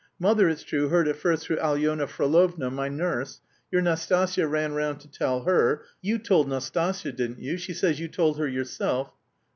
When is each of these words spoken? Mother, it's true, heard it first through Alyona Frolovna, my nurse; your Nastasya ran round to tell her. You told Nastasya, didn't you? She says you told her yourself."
Mother, 0.17 0.49
it's 0.49 0.63
true, 0.63 0.89
heard 0.89 1.07
it 1.07 1.15
first 1.15 1.43
through 1.43 1.57
Alyona 1.59 2.07
Frolovna, 2.07 2.71
my 2.71 2.89
nurse; 2.89 3.39
your 3.69 3.83
Nastasya 3.83 4.47
ran 4.47 4.73
round 4.73 4.99
to 5.01 5.07
tell 5.07 5.43
her. 5.43 5.83
You 6.01 6.17
told 6.17 6.49
Nastasya, 6.49 7.11
didn't 7.11 7.37
you? 7.39 7.55
She 7.59 7.75
says 7.75 7.99
you 7.99 8.07
told 8.07 8.39
her 8.39 8.47
yourself." 8.47 9.11